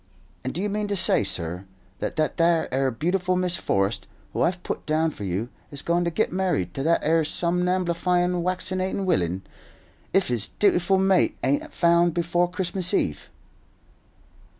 [0.43, 1.65] And do you mean to say, sur,
[1.99, 6.09] that that 'ere beautiful Miss Forrest, who I've put down for you, is goin' to
[6.09, 9.43] git married to that 'ere somnamblifyin' waccinatin' willain,
[10.11, 13.29] if his dutiful mate ain't a found before Christmas Eve?"